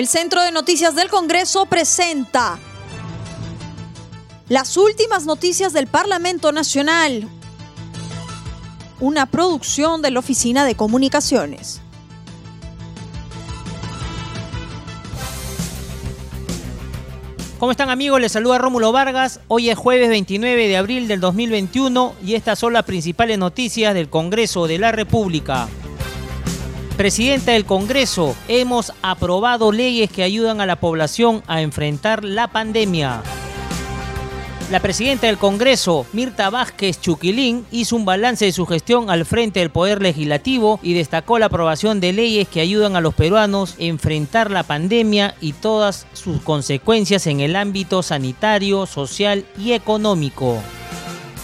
[0.00, 2.58] El Centro de Noticias del Congreso presenta
[4.48, 7.28] las últimas noticias del Parlamento Nacional,
[8.98, 11.82] una producción de la Oficina de Comunicaciones.
[17.58, 18.22] ¿Cómo están amigos?
[18.22, 19.40] Les saluda Rómulo Vargas.
[19.48, 24.08] Hoy es jueves 29 de abril del 2021 y estas son las principales noticias del
[24.08, 25.68] Congreso de la República.
[27.00, 33.22] Presidenta del Congreso, hemos aprobado leyes que ayudan a la población a enfrentar la pandemia.
[34.70, 39.60] La presidenta del Congreso, Mirta Vázquez Chuquilín, hizo un balance de su gestión al frente
[39.60, 43.84] del Poder Legislativo y destacó la aprobación de leyes que ayudan a los peruanos a
[43.84, 50.58] enfrentar la pandemia y todas sus consecuencias en el ámbito sanitario, social y económico.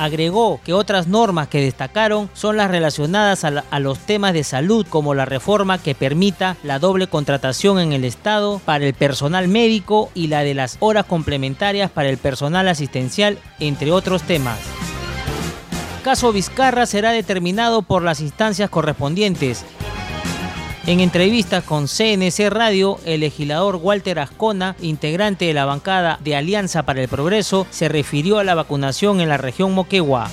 [0.00, 5.12] Agregó que otras normas que destacaron son las relacionadas a, los temas de salud como
[5.12, 10.28] la reforma que permita la doble contratación en el Estado para el personal médico y
[10.28, 14.58] la de las horas complementarias para el personal asistencial, entre otros temas.
[16.02, 19.66] Caso Vizcarra será determinado por las instancias correspondientes
[20.86, 26.84] en entrevistas con CNC Radio, el legislador Walter Ascona, integrante de la bancada de Alianza
[26.84, 30.28] para el Progreso, se refirió a la vacunación en la región Moquegua.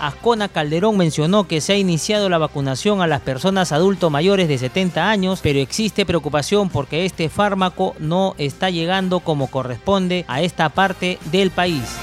[0.00, 4.58] Ascona Calderón mencionó que se ha iniciado la vacunación a las personas adultos mayores de
[4.58, 10.68] 70 años, pero existe preocupación porque este fármaco no está llegando como corresponde a esta
[10.70, 11.96] parte del país.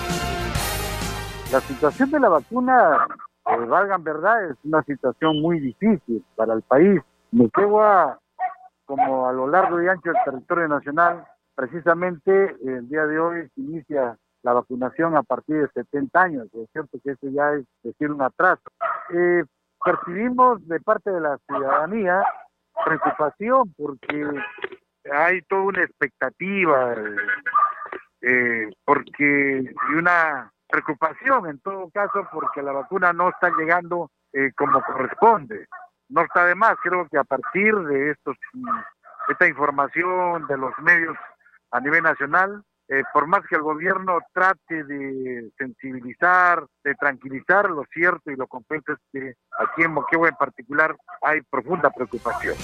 [1.51, 3.05] La situación de la vacuna,
[3.47, 7.01] eh, valgan verdad, es una situación muy difícil para el país.
[7.31, 8.19] Moquegua,
[8.85, 13.61] como a lo largo y ancho del territorio nacional, precisamente el día de hoy se
[13.61, 16.47] inicia la vacunación a partir de 70 años.
[16.53, 18.63] Es cierto que eso ya es decir un atraso.
[19.13, 19.43] Eh,
[19.83, 22.23] percibimos de parte de la ciudadanía
[22.85, 24.25] preocupación porque
[25.11, 26.95] hay toda una expectativa,
[28.21, 34.51] eh, porque y una preocupación en todo caso porque la vacuna no está llegando eh,
[34.55, 35.67] como corresponde
[36.09, 38.15] no está de más, creo que a partir de
[39.29, 41.15] esta información de los medios
[41.71, 47.83] a nivel nacional, eh, por más que el gobierno trate de sensibilizar, de tranquilizar, lo
[47.93, 52.55] cierto y lo completo es que aquí en Moquegua en particular hay profunda preocupación.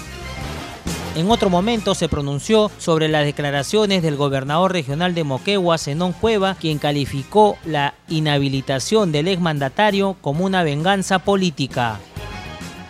[1.16, 6.56] En otro momento se pronunció sobre las declaraciones del gobernador regional de Moquegua, Zenón Cueva,
[6.56, 12.00] quien calificó la inhabilitación del exmandatario como una venganza política.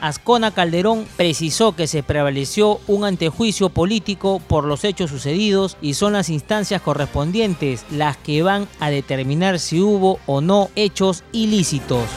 [0.05, 6.13] Ascona Calderón precisó que se prevaleció un antejuicio político por los hechos sucedidos y son
[6.13, 12.07] las instancias correspondientes las que van a determinar si hubo o no hechos ilícitos.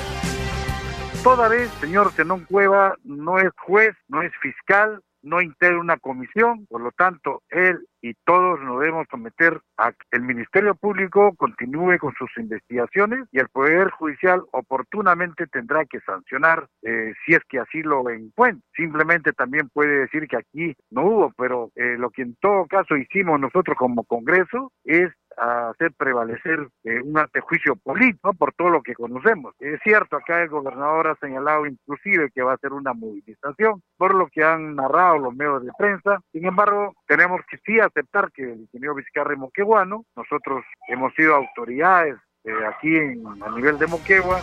[1.24, 6.66] Toda vez, señor Zenón Cueva no es juez, no es fiscal, no integra una comisión,
[6.66, 11.98] por lo tanto, él y todos nos debemos someter a que el Ministerio Público continúe
[11.98, 17.58] con sus investigaciones y el Poder Judicial oportunamente tendrá que sancionar eh, si es que
[17.58, 18.62] así lo encuentra.
[18.74, 22.96] Simplemente también puede decir que aquí no hubo, pero eh, lo que en todo caso
[22.96, 28.94] hicimos nosotros como Congreso es hacer prevalecer eh, un antejuicio político por todo lo que
[28.94, 29.54] conocemos.
[29.58, 34.14] Es cierto, acá el gobernador ha señalado inclusive que va a hacer una movilización por
[34.14, 36.20] lo que han narrado los medios de prensa.
[36.32, 42.16] Sin embargo, tenemos que sí aceptar que el ingeniero Vizcarra Moqueguano, nosotros hemos sido autoridades
[42.44, 44.40] eh, aquí en, a nivel de Moquegua,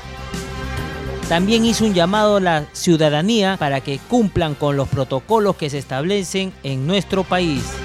[1.30, 5.80] también hizo un llamado a la ciudadanía para que cumplan con los protocolos que se
[5.80, 7.82] establecen en nuestro país.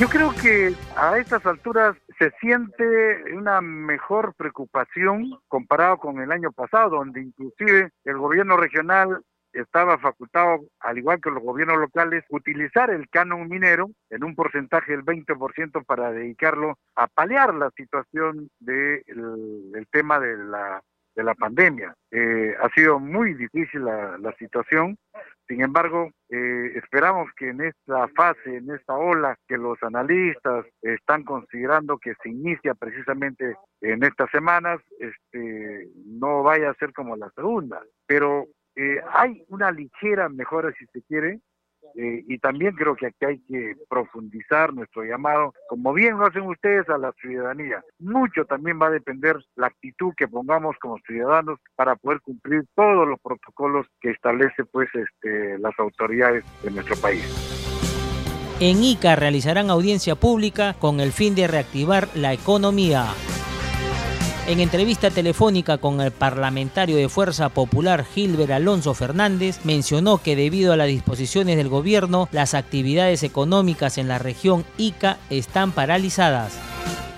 [0.00, 2.84] Yo creo que a estas alturas se siente
[3.34, 9.20] una mejor preocupación comparado con el año pasado, donde inclusive el gobierno regional
[9.54, 14.92] estaba facultado, al igual que los gobiernos locales, utilizar el canon minero en un porcentaje
[14.92, 20.82] del 20% para dedicarlo a paliar la situación del el tema de la,
[21.14, 21.94] de la pandemia.
[22.10, 24.98] Eh, ha sido muy difícil la, la situación
[25.46, 31.22] sin embargo, eh, esperamos que en esta fase, en esta ola que los analistas están
[31.22, 37.28] considerando que se inicia precisamente en estas semanas, este, no vaya a ser como la
[37.34, 37.82] segunda.
[38.06, 38.46] Pero
[38.76, 41.40] eh, hay una ligera mejora, si se quiere,
[41.96, 46.42] eh, y también creo que aquí hay que profundizar nuestro llamado, como bien lo hacen
[46.42, 47.84] ustedes, a la ciudadanía.
[48.00, 53.06] Mucho también va a depender la actitud que pongamos como ciudadanos para poder cumplir todos
[53.06, 57.24] los protocolos que establece pues este, las autoridades de nuestro país.
[58.60, 63.06] En ICA realizarán audiencia pública con el fin de reactivar la economía.
[64.46, 70.74] En entrevista telefónica con el parlamentario de Fuerza Popular Gilbert Alonso Fernández, mencionó que debido
[70.74, 76.52] a las disposiciones del gobierno, las actividades económicas en la región Ica están paralizadas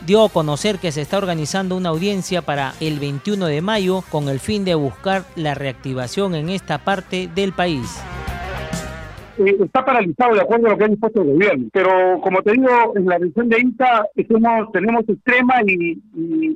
[0.07, 4.29] dio a conocer que se está organizando una audiencia para el 21 de mayo con
[4.29, 7.91] el fin de buscar la reactivación en esta parte del país.
[9.39, 11.69] Eh, está paralizado de acuerdo a lo que ha dispuesto el gobierno.
[11.73, 14.07] Pero como te digo, en la región de Inca
[14.73, 16.01] tenemos extrema y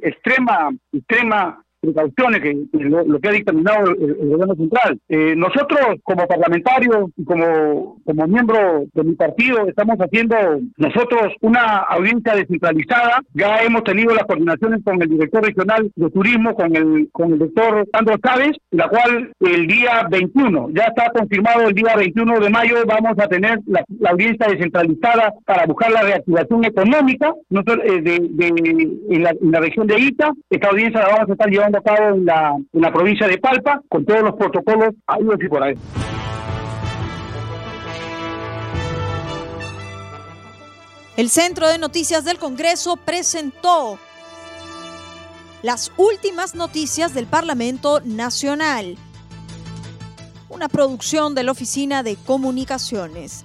[0.02, 5.00] extrema, extrema precauciones que, lo, que ha dictaminado el, gobierno central.
[5.08, 10.36] Eh, nosotros como parlamentarios y como, como miembro de mi partido estamos haciendo
[10.76, 13.22] nosotros una audiencia descentralizada.
[13.34, 17.38] Ya hemos tenido las coordinaciones con el director regional de turismo, con el, con el
[17.38, 22.50] doctor Sandro Chávez, la cual el día 21, ya está confirmado el día 21 de
[22.50, 28.46] mayo, vamos a tener la, audiencia descentralizada para buscar la reactivación económica eh, de, de,
[29.10, 30.32] en, la, en la región de Ita.
[30.50, 34.22] Esta audiencia la vamos a estar llevando la, en la provincia de Palpa, con todos
[34.22, 35.75] los protocolos ahí y por ahí.
[41.17, 43.99] El Centro de Noticias del Congreso presentó
[45.62, 48.96] las últimas noticias del Parlamento Nacional,
[50.49, 53.44] una producción de la Oficina de Comunicaciones.